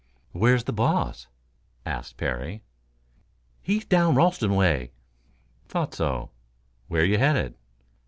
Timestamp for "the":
0.63-0.73